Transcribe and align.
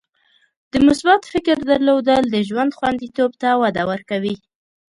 د 0.71 0.73
مثبت 0.87 1.21
فکر 1.33 1.57
درلودل 1.69 2.23
د 2.29 2.35
ژوند 2.47 2.71
خوندیتوب 2.77 3.31
ته 3.41 3.49
وده 3.61 3.83
ورکوي. 3.91 4.35